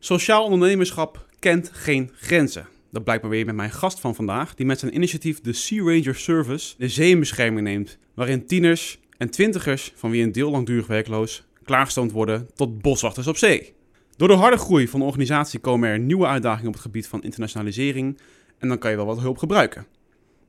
[0.00, 2.68] Sociaal ondernemerschap kent geen grenzen.
[2.90, 5.82] Dat blijkt maar weer met mijn gast van vandaag, die met zijn initiatief de Sea
[5.82, 10.50] Ranger Service de zee in bescherming neemt, waarin tieners en twintigers, van wie een deel
[10.50, 13.74] langdurig werkloos, klaargestoomd worden tot boswachters op zee.
[14.16, 17.22] Door de harde groei van de organisatie komen er nieuwe uitdagingen op het gebied van
[17.22, 18.18] internationalisering
[18.58, 19.86] en dan kan je wel wat hulp gebruiken.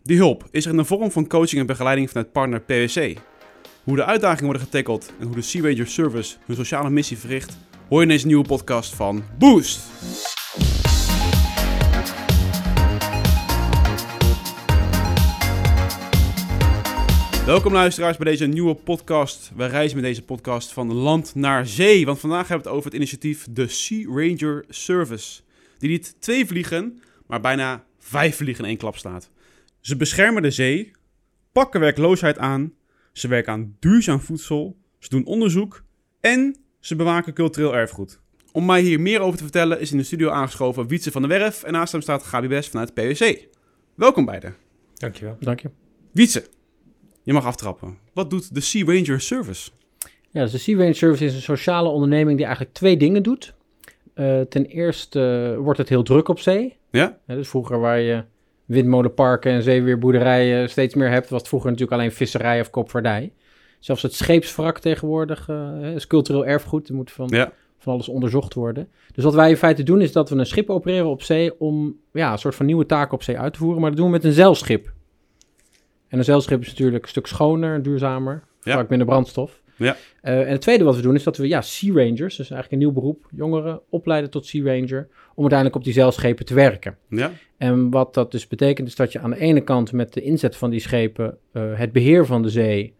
[0.03, 3.17] Die hulp is er in de vorm van coaching en begeleiding vanuit partner PwC.
[3.83, 7.57] Hoe de uitdagingen worden getackeld en hoe de Sea Ranger Service hun sociale missie verricht,
[7.89, 9.79] hoor je in deze nieuwe podcast van Boost.
[17.45, 19.51] Welkom luisteraars bij deze nieuwe podcast.
[19.55, 22.05] We reizen met deze podcast van land naar zee.
[22.05, 25.41] Want vandaag hebben we het over het initiatief de Sea Ranger Service.
[25.77, 29.29] Die niet twee vliegen, maar bijna vijf vliegen in één klap staat.
[29.79, 30.91] Ze beschermen de zee,
[31.51, 32.73] pakken werkloosheid aan,
[33.13, 35.83] ze werken aan duurzaam voedsel, ze doen onderzoek
[36.19, 38.19] en ze bewaken cultureel erfgoed.
[38.51, 41.39] Om mij hier meer over te vertellen is in de studio aangeschoven Wietse van der
[41.39, 43.47] Werf en naast hem staat Gabi Best vanuit PwC.
[43.95, 44.55] Welkom beiden.
[44.93, 45.37] Dankjewel.
[45.39, 45.69] Dank je.
[46.11, 46.43] Wietse,
[47.23, 47.97] je mag aftrappen.
[48.13, 49.71] Wat doet de Sea Ranger Service?
[50.29, 53.53] Ja, dus de Sea Range Service is een sociale onderneming die eigenlijk twee dingen doet.
[54.15, 56.77] Uh, ten eerste uh, wordt het heel druk op zee.
[56.91, 57.19] Ja?
[57.27, 57.35] ja?
[57.35, 58.23] Dus vroeger waar je
[58.65, 63.33] windmolenparken en zeeweerboerderijen steeds meer hebt, was het vroeger natuurlijk alleen visserij of koopvaardij.
[63.79, 66.89] Zelfs het scheepswrak tegenwoordig uh, is cultureel erfgoed.
[66.89, 67.51] Er moet van, ja.
[67.77, 68.87] van alles onderzocht worden.
[69.13, 71.95] Dus wat wij in feite doen is dat we een schip opereren op zee om
[72.11, 73.81] ja, een soort van nieuwe taken op zee uit te voeren.
[73.81, 74.91] Maar dat doen we met een zeilschip.
[76.07, 78.73] En een zeilschip is natuurlijk een stuk schoner, duurzamer, Ja.
[78.73, 79.61] vaak minder brandstof.
[79.75, 79.95] Ja.
[80.23, 82.71] Uh, en het tweede wat we doen is dat we ja, Sea Rangers, dus eigenlijk
[82.71, 86.97] een nieuw beroep, jongeren opleiden tot Sea Ranger, om uiteindelijk op die zeilschepen te werken.
[87.09, 87.31] Ja?
[87.57, 90.55] En wat dat dus betekent is dat je aan de ene kant met de inzet
[90.55, 92.93] van die schepen uh, het beheer van de zee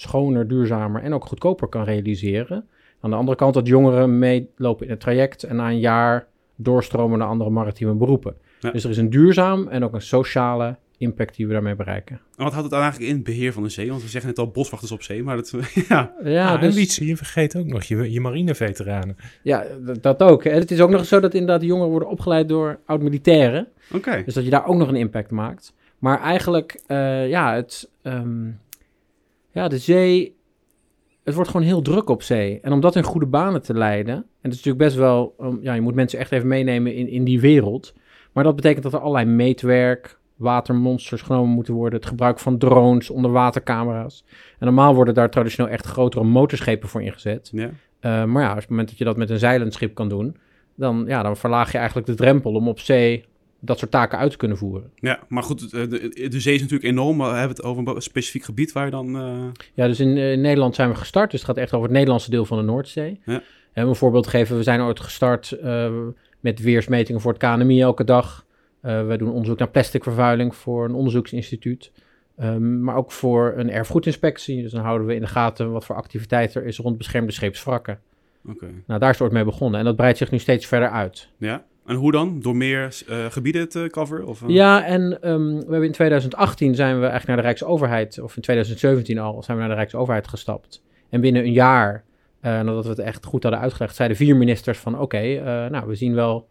[0.00, 2.64] schoner, duurzamer en ook goedkoper kan realiseren.
[3.00, 7.18] Aan de andere kant dat jongeren meelopen in het traject en na een jaar doorstromen
[7.18, 8.34] naar andere maritieme beroepen.
[8.60, 8.70] Ja.
[8.70, 12.20] Dus er is een duurzaam en ook een sociale impact die we daarmee bereiken.
[12.36, 13.90] En wat houdt het dan eigenlijk in, beheer van de zee?
[13.90, 15.54] Want we zeggen net al boswachters op zee, maar dat...
[15.88, 16.14] ja.
[16.24, 19.16] Ja, ah, dus, en Wietse, je vergeet ook nog je, je marineveteranen.
[19.42, 19.64] ja
[20.00, 20.44] dat ook.
[20.44, 23.68] En het is ook nog zo dat inderdaad de jongeren worden opgeleid door oud-militairen.
[23.92, 24.22] Oké.
[24.24, 25.72] Dus dat je daar ook nog een impact maakt.
[25.98, 28.58] Maar eigenlijk, uh, ja, het, um,
[29.52, 30.36] ja, de zee,
[31.24, 32.60] het wordt gewoon heel druk op zee.
[32.60, 35.58] En om dat in goede banen te leiden, en het is natuurlijk best wel, um,
[35.62, 37.94] ja, je moet mensen echt even meenemen in, in die wereld.
[38.32, 43.10] Maar dat betekent dat er allerlei meetwerk, watermonsters genomen moeten worden, het gebruik van drones,
[43.10, 44.24] onderwatercamera's.
[44.58, 47.50] En normaal worden daar traditioneel echt grotere motorschepen voor ingezet.
[47.52, 47.70] Ja.
[48.00, 50.36] Uh, maar ja, op het moment dat je dat met een zeilend schip kan doen,
[50.74, 53.24] dan, ja, dan verlaag je eigenlijk de drempel om op zee
[53.60, 54.90] dat soort taken uit te kunnen voeren.
[54.94, 57.16] Ja, maar goed, de, de zee is natuurlijk enorm.
[57.16, 59.16] Maar we hebben het over een specifiek gebied waar je dan...
[59.16, 59.46] Uh...
[59.74, 61.30] Ja, dus in, uh, Nederland zijn we gestart.
[61.30, 63.20] Dus het gaat echt over het Nederlandse deel van de Noordzee.
[63.24, 63.42] Ja.
[63.72, 65.90] En een voorbeeld geven, we zijn ooit gestart uh,
[66.40, 68.44] met weersmetingen voor het KNMI elke dag.
[68.82, 71.92] Uh, we doen onderzoek naar plasticvervuiling voor een onderzoeksinstituut.
[72.42, 74.62] Um, maar ook voor een erfgoedinspectie.
[74.62, 78.00] Dus dan houden we in de gaten wat voor activiteit er is rond beschermde scheepswrakken.
[78.48, 78.70] Okay.
[78.86, 79.78] Nou, daar is het ooit mee begonnen.
[79.78, 81.28] En dat breidt zich nu steeds verder uit.
[81.36, 82.40] Ja, en hoe dan?
[82.40, 84.26] Door meer uh, gebieden te coveren?
[84.26, 84.48] Of, uh...
[84.48, 88.42] Ja, en um, we hebben in 2018 zijn we eigenlijk naar de Rijksoverheid, of in
[88.42, 90.82] 2017 al, zijn we naar de Rijksoverheid gestapt.
[91.08, 92.04] En binnen een jaar,
[92.42, 95.86] uh, nadat we het echt goed hadden uitgelegd, zeiden vier ministers van oké, okay, nou,
[95.86, 96.48] we zien wel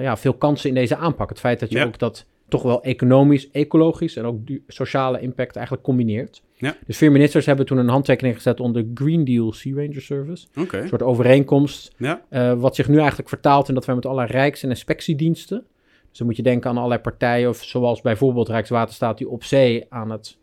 [0.00, 1.28] ja, veel kansen in deze aanpak.
[1.28, 1.84] Het feit dat je ja.
[1.84, 6.42] ook dat toch wel economisch, ecologisch en ook sociale impact eigenlijk combineert.
[6.54, 6.76] Ja.
[6.86, 10.46] Dus vier ministers hebben toen een handtekening gezet onder Green Deal Sea Ranger Service.
[10.60, 10.80] Okay.
[10.80, 12.22] Een soort overeenkomst, ja.
[12.30, 15.64] uh, wat zich nu eigenlijk vertaalt in dat wij met allerlei rijks- en inspectiediensten,
[16.08, 19.86] dus dan moet je denken aan allerlei partijen, of zoals bijvoorbeeld Rijkswaterstaat die op zee
[19.88, 20.38] aan het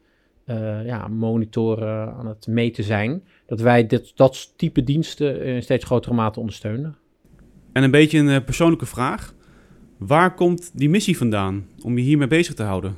[0.46, 5.86] uh, ja, monitoren, aan het meten zijn, dat wij dit, dat type diensten in steeds
[5.86, 6.98] grotere mate ondersteunen.
[7.74, 9.34] En een beetje een uh, persoonlijke vraag.
[10.00, 12.98] Waar komt die missie vandaan om je hiermee bezig te houden?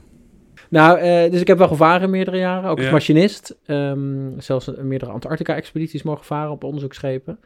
[0.69, 2.91] Nou, uh, dus ik heb wel gevaren meerdere jaren, ook als Ja.
[2.91, 3.57] machinist.
[3.67, 7.39] Um, zelfs meerdere Antarctica-expedities mogen varen op onderzoeksschepen.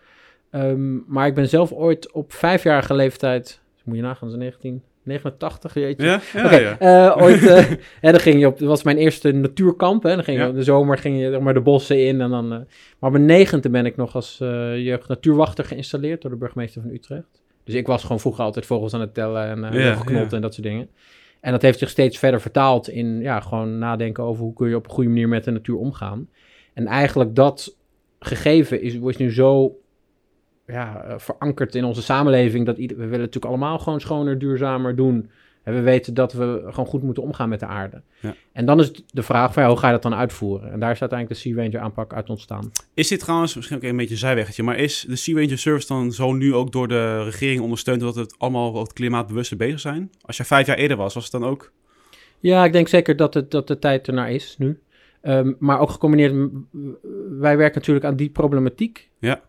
[0.51, 3.43] Um, maar ik ben zelf ooit op vijfjarige leeftijd,
[3.73, 4.51] dus moet je nagaan, dat is
[5.03, 6.05] 1989, jeetje.
[6.05, 7.57] Ja, ja, uh, ooit, uh,
[8.05, 10.51] hè, dan ging je op, dat was mijn eerste natuurkamp, hè, dan ging je Ja.
[10.51, 12.49] de zomer ging je zeg maar de bossen in en dan, uh,
[12.99, 14.37] maar op mijn negende ben ik nog als
[14.77, 17.43] jeugd natuurwachter geïnstalleerd door de burgemeester van Utrecht.
[17.65, 20.35] Dus ik was gewoon vroeger altijd vogels aan het tellen en uh, Ja, geknotten ja.
[20.35, 20.89] en dat soort dingen.
[21.39, 24.75] En dat heeft zich steeds verder vertaald in ja, gewoon nadenken over hoe kun je
[24.75, 26.29] op een goede manier met de natuur omgaan.
[26.73, 27.77] En eigenlijk dat
[28.19, 29.79] gegeven is, is nu zo
[30.67, 34.95] ja, uh, verankerd in onze samenleving dat ieder, we willen natuurlijk allemaal gewoon schoner, duurzamer
[34.95, 35.29] doen.
[35.65, 38.01] En we weten dat we gewoon goed moeten omgaan met de aarde.
[38.19, 38.35] Ja.
[38.51, 40.71] En dan is de vraag van ja, hoe ga je dat dan uitvoeren?
[40.71, 42.71] En daar is uiteindelijk de Sea Ranger aanpak uit ontstaan.
[42.93, 45.87] Is dit trouwens, misschien ook een beetje een zijweggetje, maar is de Sea Ranger Service
[45.87, 50.11] dan zo nu ook door de regering ondersteund dat het allemaal wat klimaatbewuster bezig zijn?
[50.21, 51.71] Als je vijf jaar eerder was, was het dan ook?
[52.39, 54.79] Ja, ik denk zeker dat, het, dat de tijd ernaar is nu.
[55.21, 56.49] Ehm, maar ook gecombineerd,
[57.39, 59.09] wij werken natuurlijk aan die problematiek.
[59.19, 59.41] Ja.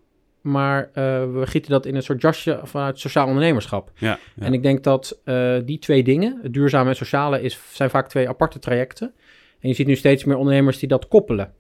[0.47, 1.03] Maar eh,
[1.33, 3.91] we gieten dat in een soort jasje vanuit sociaal ondernemerschap.
[3.95, 4.47] Ja, ja.
[4.47, 8.09] En ik denk dat eh, die twee dingen, het duurzame en sociale, is, zijn vaak
[8.09, 9.13] twee aparte trajecten.
[9.61, 11.53] En je ziet nu steeds meer ondernemers die dat koppelen.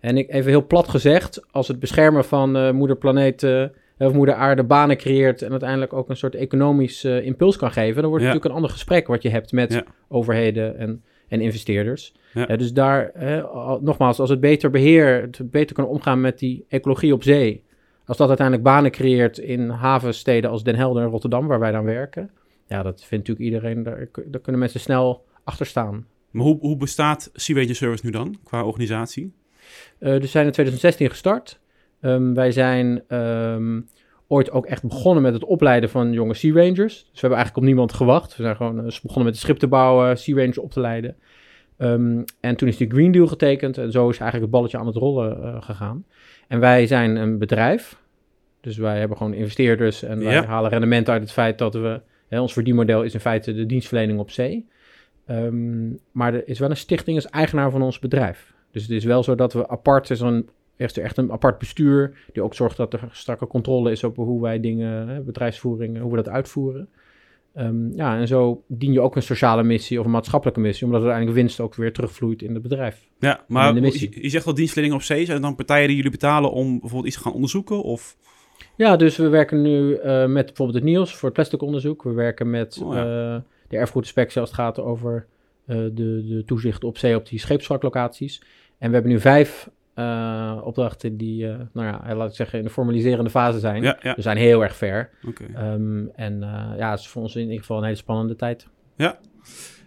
[0.00, 3.46] En ik, even heel plat gezegd, als het beschermen van eh, moeder planeet
[3.98, 8.10] of moeder aarde banen creëert en uiteindelijk ook een soort economisch impuls kan geven, dan
[8.10, 8.38] wordt het Ja.
[8.38, 9.84] natuurlijk een ander gesprek wat je hebt met Ja.
[10.08, 12.14] overheden en, en investeerders.
[12.34, 12.46] Ja.
[12.56, 17.12] Dus daar, al- nogmaals, als het beter beheer, het beter kunnen omgaan met die ecologie
[17.12, 17.63] op zee,
[18.06, 21.84] als dat uiteindelijk banen creëert in havensteden als Den Helder en Rotterdam, waar wij dan
[21.84, 22.30] werken,
[22.66, 26.06] ja, dat vindt natuurlijk iedereen, daar, daar kunnen mensen snel achter staan.
[26.30, 29.32] Maar hoe, hoe bestaat Sea Ranger Service nu dan, qua organisatie?
[29.98, 31.60] Eh, dus we zijn in 2016 gestart.
[32.00, 33.80] Ehm, wij zijn ehm,
[34.26, 36.94] ooit ook echt begonnen met het opleiden van jonge Sea Rangers.
[36.94, 38.36] Dus we hebben eigenlijk op niemand gewacht.
[38.36, 41.16] We zijn gewoon eh, begonnen met een schip te bouwen, Sea Rangers op te leiden.
[41.76, 44.86] Ehm, en toen is die Green Deal getekend en zo is eigenlijk het balletje aan
[44.86, 46.04] het rollen eh, gegaan.
[46.48, 48.02] En wij zijn een bedrijf.
[48.60, 50.44] Dus wij hebben gewoon investeerders en wij Ja.
[50.44, 52.00] halen rendement uit het feit dat we...
[52.28, 54.66] Hè, ons verdienmodel is in feite de dienstverlening op zee.
[55.26, 58.52] Ehm, maar er is wel een stichting als eigenaar van ons bedrijf.
[58.70, 62.16] Dus het is wel zo dat we apart, is een, echt, echt een apart bestuur,
[62.32, 66.10] die ook zorgt dat er strakke controle is op hoe wij dingen, hè, bedrijfsvoering, hoe
[66.10, 66.88] we dat uitvoeren.
[67.54, 71.00] Ehm, ja, en zo dien je ook een sociale missie of een maatschappelijke missie, omdat
[71.00, 73.08] uiteindelijk winst ook weer terugvloeit in het bedrijf.
[73.18, 75.24] Ja, maar je, je zegt wel dienstverlening op zee.
[75.24, 77.82] Zijn dan partijen die jullie betalen om bijvoorbeeld iets te gaan onderzoeken?
[77.82, 78.16] Of...
[78.76, 82.02] Ja, dus we werken nu eh, met bijvoorbeeld het NIOS voor het plastic onderzoek.
[82.02, 83.34] We werken met Oh, ja.
[83.34, 85.26] eh, de erfgoedinspectie als het gaat over
[85.66, 88.42] eh, de, de toezicht op zee op die scheepswraklocaties.
[88.78, 92.64] En we hebben nu vijf eh, opdrachten die, eh, nou ja, laat ik zeggen, in
[92.64, 93.82] de formaliserende fase zijn.
[93.82, 95.10] Ja, ja, We zijn heel erg ver.
[95.54, 98.66] Ehm, en eh, ja, het is voor ons in ieder geval een hele spannende tijd.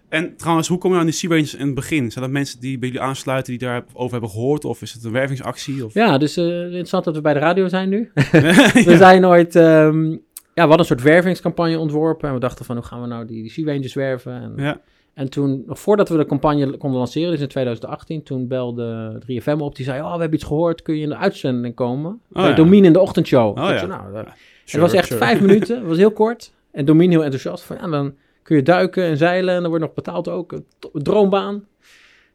[0.10, 2.12] En trouwens, hoe kom je aan die Sea Rangers in het begin?
[2.12, 4.66] Zijn dat mensen die bij jullie aansluiten, die daarover hebben gehoord?
[4.66, 5.86] Of is het een wervingsactie?
[5.86, 5.94] Of...
[5.94, 8.12] Ja, dus interessant dat we bij de radio zijn nu.
[8.32, 8.72] Ja.
[8.84, 10.18] We zijn ooit, ehm, ja,
[10.54, 12.28] we hadden een soort wervingscampagne ontworpen.
[12.28, 14.42] En we dachten van, hoe gaan we nou die, die werven?
[14.42, 14.82] En, Ja.
[15.18, 19.58] En toen, nog voordat we de campagne konden lanceren, dus in 2018, toen belde 3FM
[19.60, 19.76] op.
[19.76, 22.20] Die zei, oh, we hebben iets gehoord, kun je in de uitzending komen?
[22.28, 22.54] bij ja.
[22.56, 23.58] Domien in de ochtendshow.
[23.58, 23.78] Oh, Ik ja.
[23.78, 24.26] zei, nou, dat-
[24.66, 25.20] Sure, het was echt sure.
[25.26, 26.54] vijf minuten, het was heel kort.
[26.72, 29.86] En Domien heel enthousiast van, ja, dan kun je duiken en zeilen en dan wordt
[29.86, 30.52] nog betaald ook.
[30.52, 31.66] Een droombaan.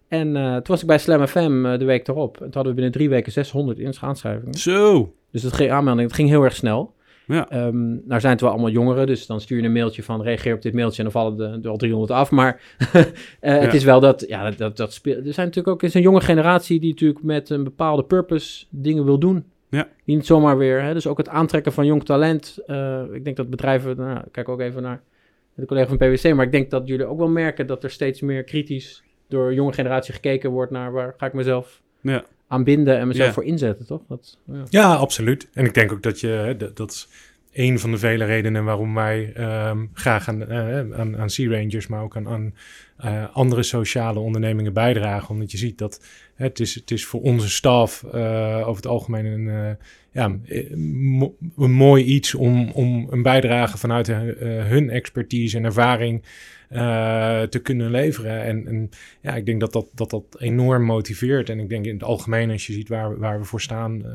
[0.08, 2.32] En eh, toen was ik bij Slam FM eh, de week erop.
[2.37, 4.55] En toen hadden we binnen drie weken 600 in aanschrijvingen.
[4.55, 5.12] Zo.
[5.31, 6.94] Dus dat ging aanmelding, het ging heel erg snel.
[7.26, 7.48] Ja.
[7.48, 10.54] Ehm, nou zijn het wel allemaal jongeren, dus dan stuur je een mailtje van reageer
[10.54, 12.30] op dit mailtje en dan vallen er al 300 af.
[12.30, 12.60] Maar
[13.40, 15.26] eh, het is wel dat, ja, dat, dat, dat speelt.
[15.26, 19.04] Er zijn natuurlijk ook is een jonge generatie die natuurlijk met een bepaalde purpose dingen
[19.04, 19.44] wil doen.
[19.69, 19.88] Ja.
[20.04, 22.58] Die niet zomaar weer, hè, dus ook het aantrekken van jong talent.
[22.66, 25.02] eh, ik denk dat bedrijven, nou, ik kijk ook even naar
[25.54, 28.20] de collega van PwC, maar ik denk dat jullie ook wel merken dat er steeds
[28.20, 32.24] meer kritisch door jonge generatie gekeken wordt naar waar ga ik mezelf Ja.
[32.52, 33.32] Aan binden en mezelf Ja.
[33.32, 34.00] voor inzetten, toch?
[34.08, 34.64] Dat, ja.
[34.69, 35.49] Ja, absoluut.
[35.52, 37.08] En ik denk ook dat je, dat, dat is
[37.52, 41.87] een van de vele redenen waarom wij ehm, graag aan, eh, aan, aan Sea Rangers,
[41.87, 42.54] maar ook aan, aan
[42.97, 45.31] eh, andere sociale ondernemingen bijdragen.
[45.31, 46.00] Omdat je ziet dat
[46.35, 49.71] het, is, het is voor onze staf eh, over het algemeen een, eh,
[50.12, 50.37] ja,
[51.56, 56.22] een mooi iets om, om een bijdrage vanuit hun expertise en ervaring
[57.49, 58.43] te kunnen leveren.
[58.43, 61.49] En, en ja, ik denk dat dat, dat dat enorm motiveert.
[61.49, 64.15] En ik denk in het algemeen, als je ziet waar, waar we voor staan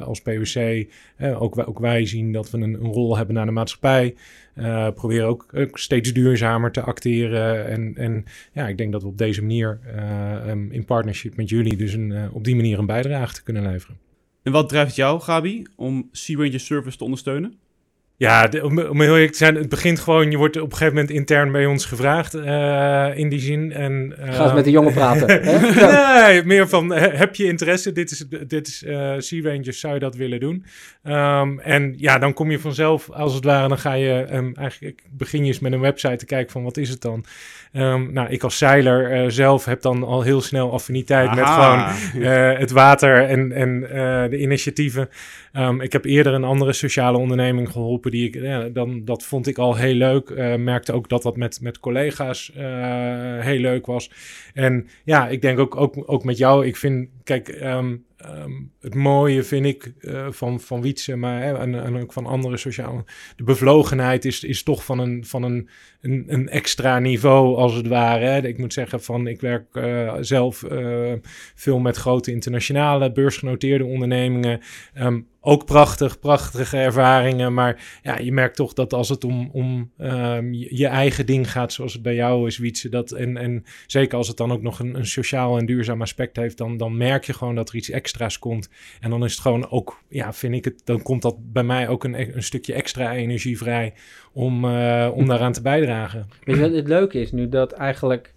[0.00, 0.86] als PwC,
[1.18, 4.14] ook, wij, ook wij zien dat we een, een rol hebben naar de maatschappij.
[4.56, 7.66] Eh proberen ook, steeds duurzamer te acteren.
[7.66, 11.48] En, en ja, ik denk dat we op deze manier, eh, em, in partnership met
[11.48, 13.98] jullie, dus een, eh, op die manier een bijdrage te kunnen leveren.
[14.42, 17.54] En wat drijft jou, Gabi, om Sea Ranger Service te ondersteunen?
[18.18, 20.76] Ja, de- om, om heel eerlijk te zijn, het begint gewoon, je wordt op een
[20.76, 23.72] gegeven moment intern bij ons gevraagd eh, in die zin.
[23.72, 25.28] En, Ga eens met de jongen praten.
[25.42, 26.22] hè?
[26.22, 27.92] nee, meer van, eh, heb je interesse?
[27.92, 30.64] Dit is, dit is eh Sea Rangers, zou je dat willen doen?
[31.02, 35.02] Ehm, en ja, dan kom je vanzelf, als het ware, dan ga je ehm, eigenlijk,
[35.10, 37.24] begin je eens met een website te kijken van, wat is het dan?
[37.72, 41.78] Ehm, nou, ik als zeiler eh, zelf heb dan al heel snel affiniteit met gewoon
[42.22, 45.08] eh, het water en, en eh, de initiatieven.
[45.52, 48.05] Ehm, ik heb eerder een andere sociale onderneming geholpen.
[48.10, 50.30] Die ik, dan, dat vond ik al heel leuk.
[50.30, 52.64] Eh, merkte ook dat dat met, met collega's eh,
[53.40, 54.10] heel leuk was.
[54.54, 56.66] En ja, ik denk ook, ook, ook met jou.
[56.66, 61.58] Ik vind, kijk, ehm, ehm, het mooie, vind ik, uh, van, van Wietse, maar hè,
[61.58, 63.04] en, en, ook van andere sociale.
[63.36, 65.68] De bevlogenheid is, is toch van, een, van een,
[66.26, 68.48] een, extra niveau, als het ware.
[68.48, 71.12] Ik moet zeggen, van, ik werk uh, zelf uh,
[71.54, 74.60] veel met grote internationale beursgenoteerde ondernemingen.
[74.94, 77.54] Um, ook prachtig, prachtige ervaringen.
[77.54, 81.72] Maar ja, je merkt toch dat als het om, om um, je eigen ding gaat,
[81.72, 84.78] zoals het bij jou is, Wietse, dat en, en zeker als het dan ook nog
[84.78, 87.90] een, een sociaal en duurzaam aspect heeft, dan, dan merk je gewoon dat er iets
[87.90, 88.68] extra's komt.
[89.00, 91.88] En dan is het gewoon ook, ja, vind ik het, dan komt dat bij mij
[91.88, 93.94] ook een, een stukje extra energie vrij
[94.36, 96.26] om, uh, om daaraan te bijdragen.
[96.44, 98.34] Weet je wat het leuke is nu dat eigenlijk.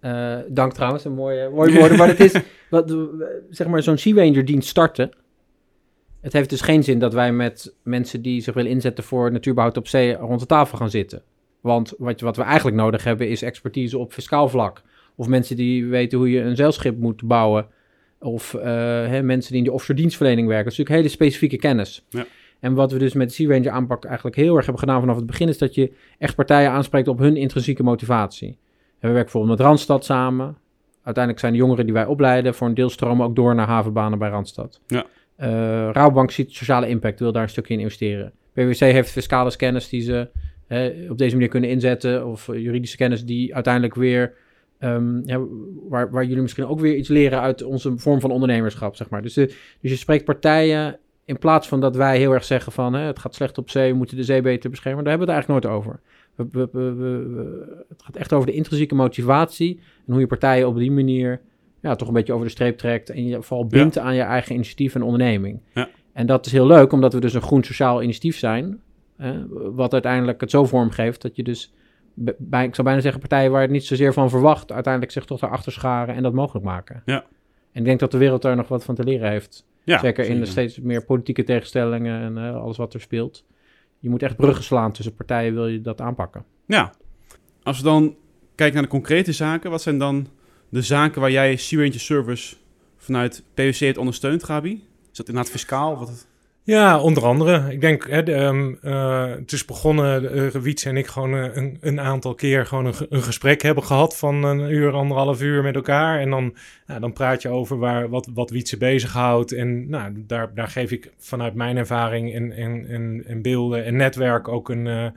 [0.00, 1.98] Uh, dank trouwens, een mooie, mooie woorden.
[1.98, 2.32] maar het is,
[2.70, 2.96] wat,
[3.50, 5.10] zeg maar, zo'n Sea Ranger dienst starten
[6.24, 9.76] het heeft dus geen zin dat wij met mensen die zich willen inzetten voor natuurbehoud
[9.76, 11.22] op zee rond de tafel gaan zitten.
[11.60, 14.82] Want wat, wat we eigenlijk nodig hebben is expertise op fiscaal vlak.
[15.16, 17.66] Of mensen die weten hoe je een zeilschip moet bouwen.
[18.18, 18.62] Of uh,
[19.06, 20.64] hè, mensen die in de offshore dienstverlening werken.
[20.64, 22.04] Dat is natuurlijk hele specifieke kennis.
[22.08, 22.26] Ja.
[22.64, 25.16] En wat we dus met de Sea Ranger aanpak eigenlijk heel erg hebben gedaan vanaf
[25.16, 25.48] het begin...
[25.48, 28.48] is dat je echt partijen aanspreekt op hun intrinsieke motivatie.
[28.48, 28.56] En
[28.98, 30.56] we werken bijvoorbeeld met Randstad samen.
[30.94, 32.54] Uiteindelijk zijn de jongeren die wij opleiden...
[32.54, 34.80] voor een deel stromen ook door naar havenbanen bij Randstad.
[34.86, 35.04] Ja.
[35.38, 35.46] Uh,
[35.92, 38.32] Rabobank ziet sociale impact, wil daar een stukje in investeren.
[38.52, 40.28] PwC heeft fiscale kennis die ze
[41.10, 44.34] op deze manier kunnen inzetten, of juridische kennis die uiteindelijk weer,
[44.80, 45.40] um, ja,
[45.88, 49.22] waar, waar jullie misschien ook weer iets leren uit onze vorm van ondernemerschap, zeg maar.
[49.22, 49.46] Dus, de,
[49.80, 53.18] dus je spreekt partijen in plaats van dat wij heel erg zeggen van hè, het
[53.18, 55.74] gaat slecht op zee, we moeten de zee beter beschermen, daar hebben we het eigenlijk
[55.74, 56.00] nooit over.
[56.34, 60.76] We, we, we, het gaat echt over de intrinsieke motivatie en hoe je partijen op
[60.76, 61.40] die manier
[61.84, 63.10] ja, toch een beetje over de streep trekt.
[63.10, 65.60] En je vooral bindt aan je eigen initiatief en onderneming.
[65.74, 65.88] Ja.
[66.12, 68.80] En dat is heel leuk, omdat we dus een groen sociaal initiatief zijn.
[69.72, 71.72] wat uiteindelijk het zo vormgeeft dat je dus,
[72.14, 75.42] bij, ik zou bijna zeggen, partijen waar het niet zozeer van verwacht, uiteindelijk zich toch
[75.42, 77.02] erachter scharen en dat mogelijk maken.
[77.04, 77.24] Ja.
[77.72, 79.66] En ik denk dat de wereld daar nog wat van te leren heeft.
[79.84, 83.44] Ja, zeker in de steeds meer politieke tegenstellingen en uh, alles wat er speelt.
[83.98, 86.44] Je moet echt bruggen slaan tussen partijen, wil je dat aanpakken.
[86.66, 86.92] Ja,
[87.62, 88.16] als we dan
[88.54, 90.26] kijken naar de concrete zaken, wat zijn dan
[90.68, 92.56] de zaken waar jij Sea Ranger Service
[92.96, 94.72] vanuit PwC het ondersteunt, Gabi?
[95.10, 95.98] Is dat inderdaad fiscaal?
[95.98, 96.26] Wat
[96.66, 97.72] Ja, onder andere.
[97.72, 101.56] Ik denk, hè, de, um, uh, het is begonnen, uh, Wietse en ik gewoon uh,
[101.56, 105.62] een, een, aantal keer gewoon een, een, gesprek hebben gehad van een uur, anderhalf uur
[105.62, 106.20] met elkaar.
[106.20, 106.54] En dan,
[106.86, 109.52] nou, dan praat je over waar, wat, wat Wietse bezighoudt.
[109.52, 113.96] En nou, daar, daar geef ik vanuit mijn ervaring en, en, en, en beelden en
[113.96, 115.12] netwerk ook een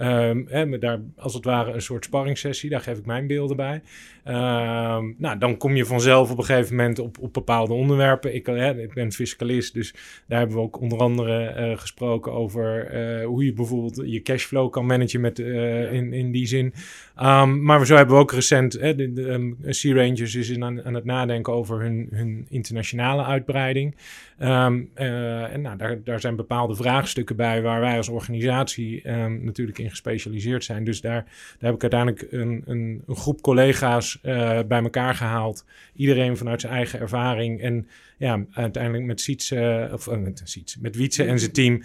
[0.00, 3.82] Um, hè, daar als het ware een soort sparringssessie, daar geef ik mijn beelden bij.
[4.24, 8.34] Um, nou, dan kom je vanzelf op een gegeven moment op, op bepaalde onderwerpen.
[8.34, 9.94] Ik, hè, ik ben fiscalist, dus
[10.26, 14.70] daar hebben we ook onder andere uh, gesproken over uh, hoe je bijvoorbeeld je cashflow
[14.70, 16.74] kan managen met, uh, in, in die zin.
[17.22, 20.84] Um, maar zo hebben we ook recent, hè, de, de Sea Rangers is in aan,
[20.84, 23.94] aan, het nadenken over hun, hun internationale uitbreiding.
[24.42, 29.08] Um, uh, en nou, daar, daar zijn bepaalde vraagstukken bij waar wij als organisatie
[29.42, 30.84] natuurlijk in gespecialiseerd zijn.
[30.84, 31.24] Dus daar,
[31.58, 35.64] daar heb ik uiteindelijk een, een, een groep collega's uh, bij elkaar gehaald.
[35.94, 37.60] Iedereen vanuit zijn eigen ervaring.
[37.60, 41.82] En ja, uiteindelijk met Sietse, of uh, met Sietse, met Wietse en zijn team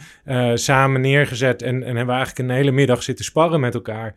[0.54, 1.62] samen neergezet.
[1.62, 4.16] En, en hebben we eigenlijk een hele middag zitten sparren met elkaar.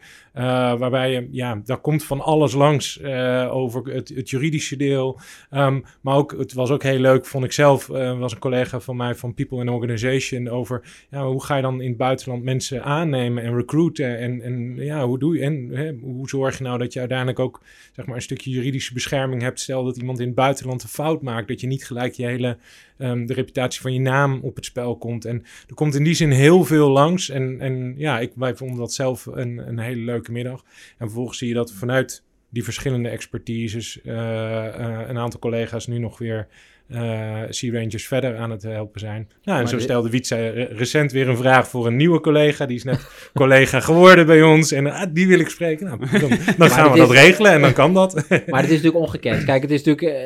[0.79, 3.03] waarbij je, ja, daar komt van alles langs
[3.51, 5.21] over het, juridische deel.
[5.51, 8.97] Um, maar ook, het was ook heel leuk, vond ik zelf, was een collega van
[8.97, 12.85] mij van People and Organization over ja, hoe ga je dan in het buitenland mensen
[12.85, 14.19] aannemen en recruiten.
[14.19, 17.39] En, en ja, hoe doe je, en hè, hoe zorg je nou dat je uiteindelijk
[17.39, 17.61] ook,
[17.93, 19.61] zeg maar, een stukje juridische bescherming hebt.
[19.61, 22.59] Stel dat iemand in het buitenland een fout maakt, dat je niet gelijk je hele
[22.99, 25.25] um, de reputatie van je naam op het spel komt.
[25.25, 27.29] En er komt in die zin heel veel langs.
[27.29, 30.65] En, en ja, ik, wij vonden dat zelf een, een hele leuke middag.
[30.99, 35.99] En vervolgens zie je dat vanuit die verschillende expertises uh, uh, een aantal collega's nu
[35.99, 36.49] nog weer
[36.89, 39.29] uh, Sea Rangers verder aan het helpen zijn.
[39.43, 42.67] Nou, en zo stelde Wietse recent weer een vraag voor een nieuwe collega.
[42.67, 44.73] Die is net collega geworden bij ons.
[44.73, 45.87] En uh, die wil ik spreken.
[45.87, 48.15] Nou, dan, dan gaan we dat regelen en dan kan dat.
[48.29, 49.45] maar het is natuurlijk ongekend.
[49.45, 50.21] Kijk, het is natuurlijk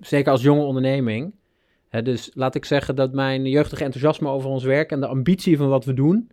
[0.00, 1.34] zeker als jonge onderneming.
[2.02, 5.68] Dus laat ik zeggen dat mijn jeugdige enthousiasme over ons werk en de ambitie van
[5.68, 6.30] wat we doen,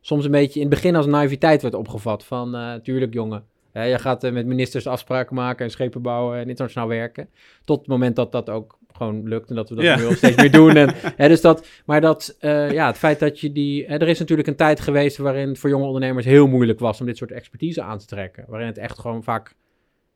[0.00, 2.24] soms een beetje in het begin als naïviteit werd opgevat.
[2.24, 3.44] Van, uh, tuurlijk jongen,
[3.82, 7.28] je gaat uh, met ministers afspraken maken en schepen bouwen en internationaal werken.
[7.64, 9.96] Tot het moment dat dat ook gewoon lukt en dat we dat ja.
[9.96, 10.76] nu steeds meer doen.
[10.76, 13.86] En, hè, dus dat, maar dat, uh, ja, het feit dat je die...
[13.86, 17.00] Hè, er is natuurlijk een tijd geweest waarin het voor jonge ondernemers heel moeilijk was
[17.00, 18.44] om dit soort expertise aan te trekken.
[18.48, 19.54] Waarin het echt gewoon vaak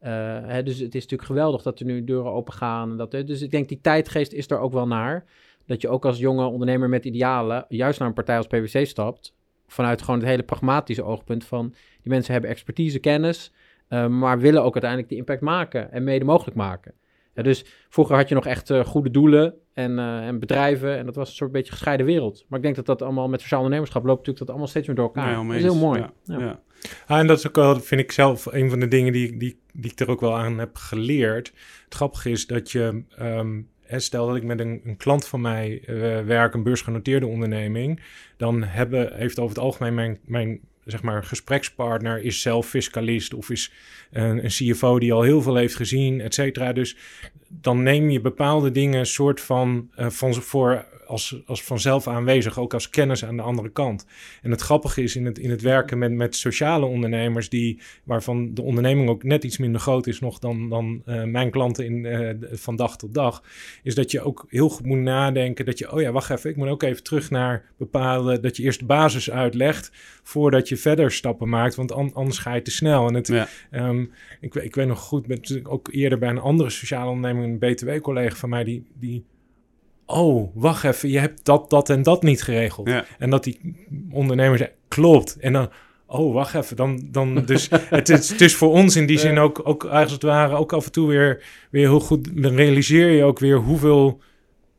[0.03, 0.09] uh,
[0.43, 2.97] hè, dus het is natuurlijk geweldig dat er nu deuren open gaan.
[2.97, 5.25] Dat, dus ik denk die tijdgeest is er ook wel naar.
[5.67, 9.35] Dat je ook als jonge ondernemer met idealen juist naar een partij als PwC stapt.
[9.73, 13.53] Vanuit gewoon het hele pragmatische oogpunt van die mensen hebben expertise, kennis.
[13.89, 16.95] Uh, maar willen ook uiteindelijk die impact maken en mede mogelijk maken.
[17.35, 20.97] Ja, dus vroeger had je nog echt eh, goede doelen en, eh, en bedrijven.
[20.99, 22.45] En dat was een soort beetje gescheiden wereld.
[22.49, 24.97] Maar ik denk dat dat allemaal met sociaal ondernemerschap loopt natuurlijk dat allemaal steeds meer
[24.97, 25.31] door elkaar.
[25.31, 26.01] Ja, dat is heel mooi.
[26.01, 26.39] Ja, Ja.
[26.39, 26.61] ja.
[27.07, 29.61] Ah, en dat is ook wel, vind ik zelf, een van de dingen die, die,
[29.73, 31.53] die ik er ook wel aan heb geleerd.
[31.85, 33.61] Het grappige is dat je, ehm,
[33.97, 35.95] stel dat ik met een, een klant van mij eh,
[36.25, 38.01] werk, een beursgenoteerde onderneming,
[38.37, 43.51] dan hebben, heeft over het algemeen mijn, mijn zeg maar, gesprekspartner is zelf fiscalist of
[43.51, 43.73] is
[44.11, 46.73] een, een CFO die al heel veel heeft gezien, et cetera.
[46.73, 46.97] Dus
[47.49, 52.75] dan neem je bepaalde dingen soort van, eh, van voor als, als vanzelf aanwezig, ook
[52.75, 54.07] als kennis aan de andere kant.
[54.43, 58.55] En het grappige is in het, in het werken met, met sociale ondernemers, die, waarvan
[58.55, 62.07] de onderneming ook net iets minder groot is nog dan, dan eh, mijn klanten in,
[62.07, 63.43] eh, van dag tot dag,
[63.83, 66.57] is dat je ook heel goed moet nadenken dat je, oh ja, wacht even, ik
[66.57, 69.91] moet ook even terug naar bepaalde, dat je eerst de basis uitlegt
[70.23, 73.07] voordat je verder stappen maakt, want an- anders ga je te snel.
[73.09, 73.49] En het, Ja.
[73.71, 74.05] Ehm,
[74.41, 78.37] ik, ik weet nog goed, met, ook eerder bij een andere sociale onderneming, een BTW-collega
[78.37, 79.25] van mij, die, die.
[80.11, 82.89] Oh, wacht even, je hebt dat, dat en dat niet geregeld.
[82.89, 83.05] Ja.
[83.19, 83.77] En dat die
[84.11, 85.37] ondernemer zei, klopt.
[85.41, 85.69] En dan,
[86.07, 89.39] oh, wacht even, dan, dan dus het is, het is voor ons in die zin
[89.39, 93.11] ook, ook als het ware, ook af en toe weer, weer heel goed, dan realiseer
[93.11, 94.21] je ook weer hoeveel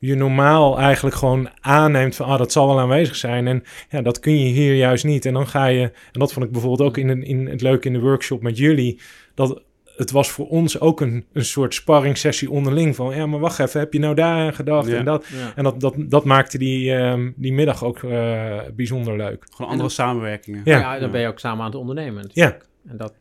[0.02, 3.48] je normaal eigenlijk gewoon aanneemt van, ah, dat zal wel aanwezig zijn.
[3.48, 5.26] En ja, dat kun je hier juist niet.
[5.26, 7.88] En dan ga je, en dat vond ik bijvoorbeeld ook in, een, in het leuke
[7.88, 9.00] in de workshop met jullie,
[9.36, 9.62] dat
[10.02, 13.80] het was voor ons ook een, een soort sparringssessie onderling van, ja, maar wacht even,
[13.80, 14.98] heb je nou daar aan gedacht Ja.
[14.98, 15.28] en dat?
[15.28, 15.56] Ja.
[15.56, 19.46] En dat, dat, dat maakte die, ehm, die middag ook eh, bijzonder leuk.
[19.56, 20.62] Gewoon andere samenwerkingen.
[20.64, 20.80] Ja.
[20.80, 22.30] Ja, dan ben je ook samen aan het ondernemen.
[22.34, 22.58] Ja.
[22.88, 23.14] En dat,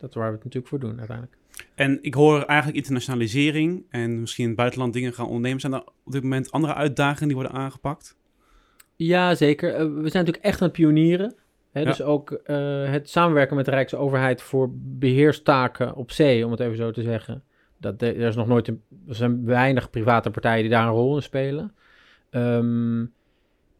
[0.00, 1.36] dat waar we het natuurlijk voor doen uiteindelijk.
[1.74, 5.60] En ik hoor eigenlijk internationalisering en misschien in het buitenland dingen gaan ondernemen.
[5.60, 8.16] Zijn er op dit moment andere uitdagingen die worden aangepakt?
[8.96, 9.74] Ja, zeker.
[9.74, 11.34] Eh, we zijn natuurlijk echt aan het pionieren.
[11.72, 11.84] Ja.
[11.84, 16.76] Dus ook eh, het samenwerken met de Rijksoverheid voor beheerstaken op zee, om het even
[16.76, 17.42] zo te zeggen.
[17.76, 21.16] Dat, er is nog nooit een, er zijn weinig private partijen die daar een rol
[21.16, 21.74] in spelen.
[22.30, 23.04] Ehm,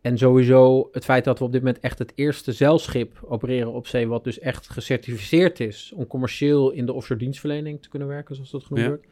[0.00, 3.87] en sowieso het feit dat we op dit moment echt het eerste zeilschip opereren op
[3.87, 8.35] zee, wat dus echt gecertificeerd is om commercieel in de offshore dienstverlening te kunnen werken,
[8.35, 8.88] zoals dat genoemd Ja.
[8.88, 9.07] wordt.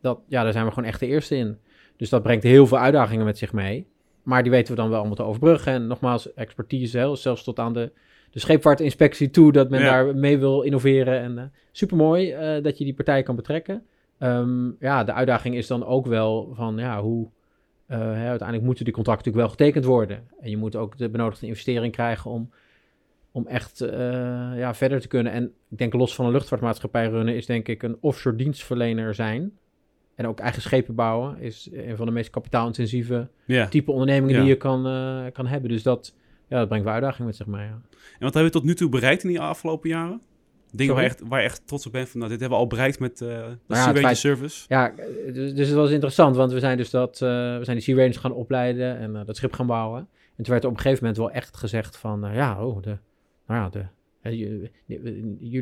[0.00, 1.58] Dat, ja, daar zijn we gewoon echt de eerste in.
[1.96, 3.86] Dus dat brengt heel veel uitdagingen met zich mee.
[4.22, 5.72] Maar die weten we dan wel allemaal te overbruggen.
[5.72, 7.92] En nogmaals, expertise, zelfs tot aan de,
[8.30, 9.90] de scheepvaartinspectie toe, dat men Ja.
[9.90, 11.20] daar mee wil innoveren.
[11.20, 13.82] En eh supermooi eh, dat je die partij kan betrekken.
[14.18, 17.28] Ehm, ja, de uitdaging is dan ook wel van, ja, hoe...
[17.86, 20.22] eh, hè, uiteindelijk moeten die contracten natuurlijk wel getekend worden.
[20.40, 22.50] En je moet ook de benodigde investering krijgen om,
[23.32, 23.78] om echt
[24.56, 25.32] ja, verder te kunnen.
[25.32, 29.52] En ik denk los van een luchtvaartmaatschappij runnen is denk ik een offshore dienstverlener zijn.
[30.14, 33.66] En ook eigen schepen bouwen is een van de meest kapitaalintensieve Ja.
[33.68, 34.40] type ondernemingen Ja.
[34.40, 34.82] die je kan,
[35.32, 35.70] kan hebben.
[35.70, 36.14] Dus dat,
[36.50, 37.66] ja, dat brengt wel uitdagingen met zich mee.
[37.66, 37.72] Ja.
[37.72, 37.80] En
[38.18, 40.20] wat hebben we tot nu toe bereikt in die afgelopen jaren?
[40.72, 42.64] Dingen waar je, echt, waar je echt trots op bent van, nou, dit hebben we
[42.64, 44.64] al bereikt met eh de ja, Ranger feit- Service.
[44.68, 44.92] Ja,
[45.32, 47.96] dus, dus het was interessant, want we zijn dus dat, eh, we zijn die Sea
[47.96, 49.98] Rangers gaan opleiden en eh, dat schip gaan bouwen.
[50.36, 52.96] En toen werd er op een gegeven moment wel echt gezegd van, ja, oh, de,
[53.46, 53.86] nou ja, de,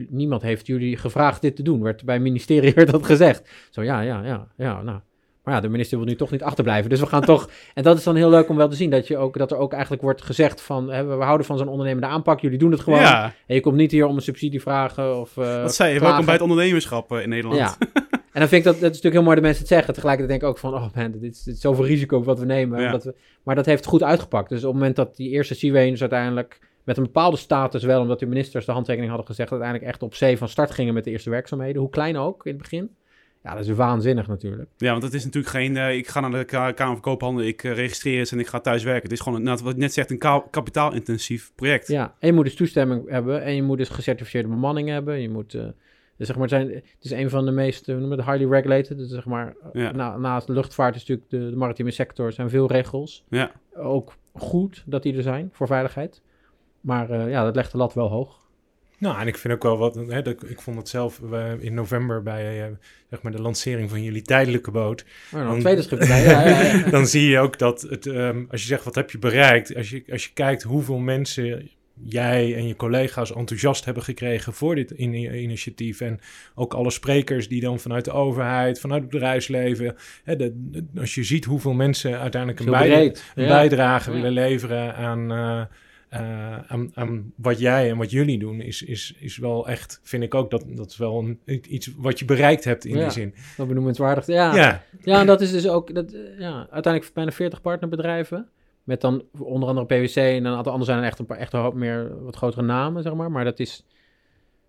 [0.08, 1.82] niemand heeft jullie gevraagd dit te doen.
[1.82, 3.50] Werd, bij het ministerie werd dat gezegd.
[3.70, 5.00] Zo, ja, ja, ja, ja, nou.
[5.48, 6.90] Maar ja, de minister wil nu toch niet achterblijven.
[6.90, 7.48] Dus we gaan toch.
[7.74, 8.90] En dat is dan heel leuk om wel te zien.
[8.90, 10.90] Dat, je ook, dat er ook eigenlijk wordt gezegd van.
[10.90, 12.40] Hè, we houden van zo'n ondernemende aanpak.
[12.40, 13.00] Jullie doen het gewoon.
[13.00, 15.20] Ja, En je komt niet hier om een subsidie vragen.
[15.20, 16.00] Of, eh, dat zei je.
[16.00, 17.58] Welkom bij het ondernemerschap eh, in Nederland.
[17.58, 17.76] Ja.
[18.32, 19.94] En dan vind ik dat, dat is natuurlijk heel mooi dat mensen het zeggen.
[19.94, 22.44] Tegelijkertijd denk ik ook van, oh man, dit is, dit is zoveel risico wat we
[22.44, 22.80] nemen.
[22.80, 22.98] Ja.
[22.98, 24.48] We, maar dat heeft goed uitgepakt.
[24.48, 28.00] Dus op het moment dat die eerste Sea Rangers uiteindelijk met een bepaalde status wel,
[28.00, 31.04] omdat de ministers de handtekening hadden gezegd, uiteindelijk echt op zee van start gingen met
[31.04, 31.80] de eerste werkzaamheden.
[31.80, 32.90] Hoe klein ook in het begin.
[33.48, 34.70] Ja, dat is waanzinnig natuurlijk.
[34.76, 37.44] Ja, want het is natuurlijk geen, eh, ik ga naar de Ka- Kamer van Koophandel,
[37.46, 39.02] ik eh, registreer het en ik ga thuis werken.
[39.02, 41.86] Het is gewoon, nou, wat net zegt, een ka- kapitaalintensief project.
[41.88, 45.20] Ja, en je moet dus toestemming hebben en je moet dus gecertificeerde bemanning hebben.
[45.20, 45.62] Je moet, eh,
[46.16, 48.50] dus zeg maar, het, zijn, het is een van de meest, noemen we het, highly
[48.50, 48.98] regulated.
[48.98, 49.92] Dus zeg maar, Ja.
[49.92, 53.24] na, naast de luchtvaart is natuurlijk de, de maritieme sector, zijn veel regels.
[53.28, 53.50] Ja.
[53.76, 56.22] Ook goed dat die er zijn voor veiligheid.
[56.80, 58.46] Maar ja, dat legt de lat wel hoog.
[58.98, 61.74] Nou, en ik vind ook wel wat, hè, dat, ik vond het zelf eh, in
[61.74, 62.70] november bij eh,
[63.10, 65.04] zeg maar de lancering van jullie tijdelijke boot.
[65.30, 66.22] Maar Dan- tweede schip erbij.
[66.22, 66.90] Ja, ja, ja.
[66.90, 69.90] dan zie je ook dat het, ehm, als je zegt wat heb je bereikt, als
[69.90, 71.70] je, als je kijkt hoeveel mensen
[72.04, 76.00] jij en je collega's enthousiast hebben gekregen voor dit in- initiatief.
[76.00, 76.20] En
[76.54, 79.96] ook alle sprekers die dan vanuit de overheid, vanuit het bedrijfsleven.
[80.24, 82.70] Hè, de, de- als je ziet hoeveel mensen uiteindelijk een,
[83.48, 85.62] bijdrage willen leveren aan, eh,
[86.08, 90.22] eh, aan, aan wat jij en wat jullie doen, is, is, is wel echt, vind
[90.22, 93.02] ik ook, dat, dat is wel een, iets wat je bereikt hebt in Ja.
[93.02, 93.34] die zin.
[93.56, 94.26] Dat benoemenswaardig.
[94.26, 98.48] Ja, Ja, Ja, en dat is dus ook, dat, eh, ja, uiteindelijk bijna 40 partnerbedrijven.
[98.84, 101.52] Met dan onder andere PwC en een aantal anderen zijn er echt een paar echt
[101.52, 103.30] een hoop meer wat grotere namen, zeg maar.
[103.30, 103.84] Maar dat is,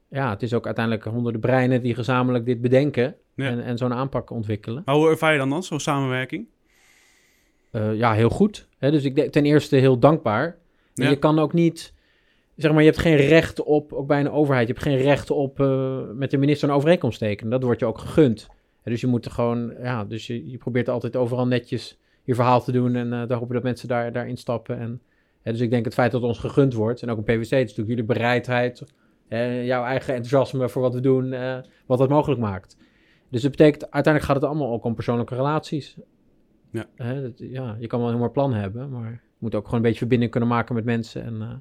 [0.09, 3.45] ja, het is ook uiteindelijk honderden breinen die gezamenlijk dit bedenken Ja.
[3.49, 4.81] en, en zo'n aanpak ontwikkelen.
[4.85, 6.45] Maar hoe ervaar je dan dan, zo'n samenwerking?
[7.71, 8.67] Eh, ja, heel goed.
[8.77, 8.91] Hè?
[8.91, 10.57] Dus ik denk ten eerste heel dankbaar.
[10.99, 11.09] En Ja.
[11.09, 11.93] je kan ook niet,
[12.55, 15.31] zeg maar, je hebt geen recht op, ook bij een overheid, je hebt geen recht
[15.31, 17.51] op eh, met de minister een overeenkomst tekenen.
[17.51, 18.47] Dat wordt je ook gegund.
[18.81, 22.35] Hè, dus je moet er gewoon, ja, dus je, je probeert altijd overal netjes je
[22.35, 24.79] verhaal te doen en eh dan hopen dat mensen daar, daarin stappen.
[24.79, 25.01] En,
[25.43, 27.43] dus ik denk het feit dat het ons gegund wordt, en ook een PwC, het
[27.43, 28.83] is natuurlijk jullie bereidheid,
[29.27, 32.77] eh, jouw eigen enthousiasme voor wat we doen, eh, wat dat mogelijk maakt.
[33.29, 35.97] Dus het betekent, uiteindelijk gaat het allemaal ook om persoonlijke relaties.
[36.71, 36.85] Ja.
[36.95, 39.75] Hè, dat, ja, je kan wel een heel mooi plan hebben, maar moet ook gewoon
[39.79, 41.23] een beetje verbinding kunnen maken met mensen.
[41.23, 41.53] En, eh,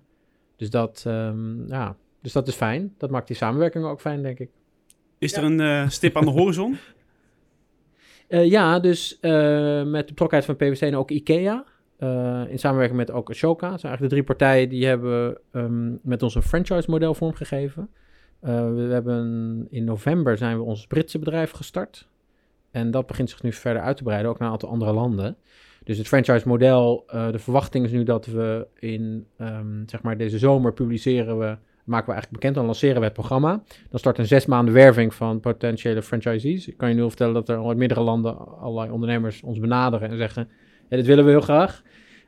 [0.56, 2.94] dus, dat, ehm, ja, dus dat is fijn.
[2.98, 4.50] Dat maakt die samenwerking ook fijn, denk ik.
[5.18, 6.76] Is er een eh, stip aan de horizon?
[8.28, 9.30] Eh, ja, dus eh,
[9.84, 11.64] met de betrokkenheid van PwC en ook IKEA.
[11.98, 13.70] eh, in samenwerking met ook Ashoka.
[13.70, 17.88] Dat zijn eigenlijk de drie partijen die hebben ehm, met ons een franchise model vormgegeven.
[18.40, 22.08] Eh, we hebben in november zijn we ons Britse bedrijf gestart.
[22.70, 25.36] En dat begint zich nu verder uit te breiden, ook naar een aantal andere landen.
[25.84, 30.16] Dus het franchise model, eh, de verwachting is nu dat we in ehm, zeg maar
[30.16, 33.62] deze zomer publiceren we, maken we eigenlijk bekend, dan lanceren we het programma.
[33.90, 36.68] Dan start een zes maanden werving van potentiële franchisees.
[36.68, 39.58] Ik kan je nu al vertellen dat er al uit meerdere landen allerlei ondernemers ons
[39.58, 40.48] benaderen en zeggen,
[40.88, 41.82] ja, dit willen we heel graag.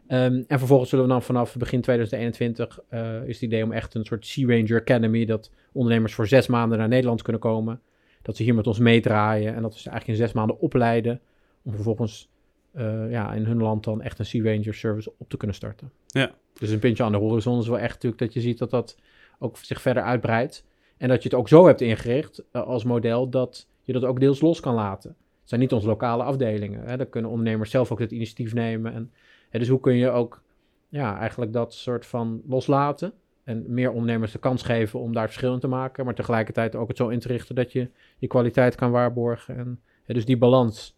[0.06, 3.94] Ehm, en vervolgens zullen we dan vanaf begin 2021 eh, is het idee om echt
[3.94, 7.80] een soort Sea Ranger Academy, dat ondernemers voor zes maanden naar Nederland kunnen komen.
[8.22, 11.20] Dat ze hier met ons meedraaien en dat we ze eigenlijk in zes maanden opleiden
[11.62, 12.30] om vervolgens
[12.72, 15.92] eh, ja, in hun land dan echt een Sea Ranger service op te kunnen starten.
[16.06, 16.30] Ja.
[16.52, 18.96] Dus een puntje aan de horizon is wel echt natuurlijk dat je ziet dat dat
[19.38, 20.64] ook zich verder uitbreidt.
[20.96, 24.20] En dat je het ook zo hebt ingericht eh, als model dat je dat ook
[24.20, 25.10] deels los kan laten.
[25.10, 26.84] Het zijn niet onze lokale afdelingen.
[26.84, 26.96] Hè.
[26.96, 28.92] Daar kunnen ondernemers zelf ook het initiatief nemen.
[28.92, 29.12] En,
[29.50, 30.42] hè, dus hoe kun je ook
[30.88, 33.12] ja, eigenlijk dat soort van loslaten.
[33.44, 36.04] En meer ondernemers de kans geven om daar verschil in te maken.
[36.04, 39.56] Maar tegelijkertijd ook het zo in te richten dat je je kwaliteit kan waarborgen.
[39.56, 40.96] En hè, dus die balans,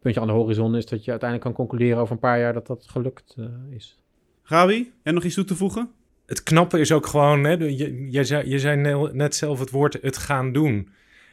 [0.00, 2.66] puntje aan de horizon, is dat je uiteindelijk kan concluderen over een paar jaar dat
[2.66, 3.98] dat gelukt eh, is.
[4.42, 5.90] Gabi, en nog iets toe te voegen?
[6.26, 9.70] Het knappe is ook gewoon, hè, je, je, zei, je zei ne- net zelf het
[9.70, 10.88] woord het gaan doen.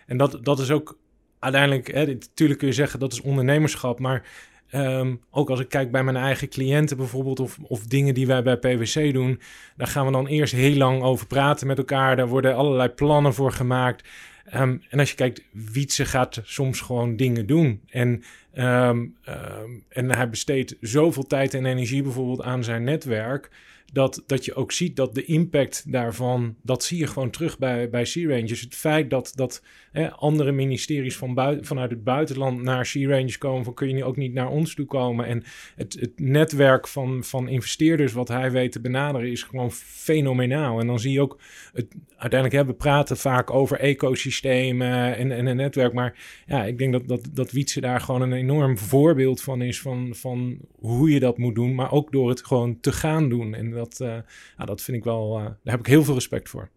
[0.05, 0.97] En dat, dat is ook
[1.39, 4.27] uiteindelijk, hè, natuurlijk kun je zeggen dat is ondernemerschap, maar
[4.69, 8.43] ehm, ook als ik kijk bij mijn eigen cliënten bijvoorbeeld, of, of dingen die wij
[8.43, 9.39] bij PwC doen,
[9.75, 12.15] daar gaan we dan eerst heel lang over praten met elkaar.
[12.15, 14.07] Daar worden allerlei plannen voor gemaakt.
[14.49, 17.81] Ehm, en als je kijkt, Wietse gaat soms gewoon dingen doen.
[17.89, 23.49] En, ehm, ehm, en hij besteedt zoveel tijd en energie bijvoorbeeld aan zijn netwerk.
[23.93, 27.89] Dat, dat je ook ziet dat de impact daarvan, dat zie je gewoon terug bij,
[27.89, 28.61] bij Sea Rangers.
[28.61, 33.37] Het feit dat, dat hè, andere ministeries van bui- vanuit het buitenland naar Sea Rangers
[33.37, 35.25] komen, van kun je nu ook niet naar ons toe komen.
[35.25, 35.43] En
[35.75, 40.79] het, het netwerk van, van investeerders wat hij weet te benaderen is gewoon fenomenaal.
[40.79, 41.39] En dan zie je ook,
[41.73, 45.93] het, uiteindelijk hebben we praten vaak over ecosystemen en, en een netwerk.
[45.93, 49.81] Maar ja, ik denk dat, dat, dat Wietse daar gewoon een enorm voorbeeld van is
[49.81, 51.75] van, van hoe je dat moet doen.
[51.75, 53.53] Maar ook door het gewoon te gaan doen.
[53.53, 54.15] En dat, eh,
[54.57, 56.69] ja, dat vind ik wel, eh, daar heb ik heel veel respect voor.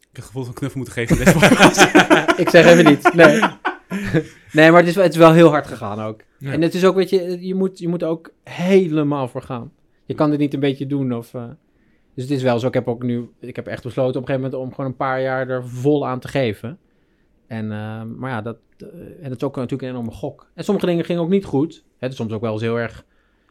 [0.00, 1.16] Ik heb het gevoel van knuffel moeten geven
[2.42, 3.12] ik zeg even niet.
[3.14, 3.40] Nee,
[4.52, 6.20] nee maar het is, wel- het is wel heel hard gegaan ook.
[6.38, 6.52] Ja.
[6.52, 9.72] En het is ook, weet je, je moet, je moet ook helemaal voor gaan.
[10.04, 11.34] Je kan dit niet een beetje doen of...
[11.34, 11.48] eh,
[12.14, 13.30] dus het is wel zo, ik heb ook nu...
[13.40, 16.06] Ik heb echt besloten op een gegeven moment om gewoon een paar jaar er vol
[16.06, 16.78] aan te geven.
[17.46, 18.56] En, eh, maar ja, dat,
[19.20, 20.50] en dat is ook natuurlijk een enorme gok.
[20.54, 21.84] En sommige dingen gingen ook niet goed.
[21.98, 23.04] Het is soms ook wel eens heel erg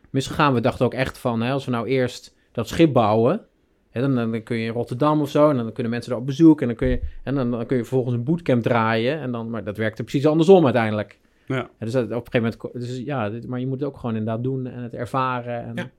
[0.09, 0.53] misgegaan.
[0.53, 3.41] We dachten ook echt van, hè, als we nou eerst dat schip bouwen...
[3.89, 6.25] Hè, dan, dan kun je in Rotterdam of zo, en dan kunnen mensen er op
[6.25, 6.61] bezoek.
[6.61, 9.19] En dan kun je, en dan, dan kun je vervolgens een bootcamp draaien.
[9.19, 11.19] En dan, maar dat werkte precies andersom uiteindelijk.
[11.45, 11.69] Ja.
[11.79, 14.15] Dus dat, op een gegeven moment, dus ja, dit- maar je moet het ook gewoon
[14.15, 15.63] inderdaad doen en het ervaren.
[15.63, 15.91] En, Ja.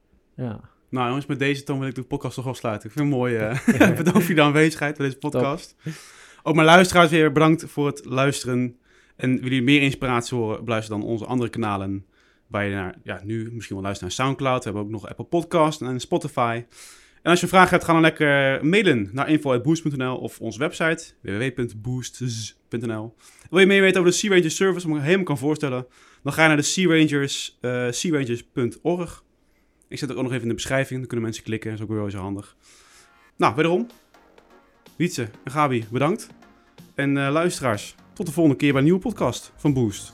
[0.45, 0.61] ja.
[0.91, 2.89] Nou jongens, met deze toon wil ik de podcast toch afsluiten.
[2.89, 3.39] Ik vind het mooi.
[3.97, 5.77] bedankt voor je aanwezigheid bij deze podcast.
[6.43, 8.77] Ook mijn luisteraars weer bedankt voor het luisteren.
[9.17, 12.07] En wil je meer inspiratie horen, beluister dan onze andere kanalen.
[12.47, 14.59] Waar je naar, ja, nu misschien wel luistert naar Soundcloud.
[14.59, 16.65] We hebben ook nog Apple Podcast en Spotify.
[17.23, 23.15] En als je vragen hebt, ga dan lekker mailen naar info.boost.nl of onze website www.boosts.nl.
[23.51, 25.87] Wil je meer weten over de Sea Rangers service, om ik helemaal kan voorstellen,
[26.23, 29.25] dan ga je naar de Sea Rangers, eh searangers.org.
[29.89, 31.85] Ik zet het ook nog even in de beschrijving, dan kunnen mensen klikken, dat is
[31.85, 32.57] ook weer wel zo handig.
[33.37, 33.87] Nou, wederom,
[34.97, 36.29] Wietse en Gabi, bedankt.
[36.95, 40.13] En eh, luisteraars, tot de volgende keer bij een nieuwe podcast van Boost.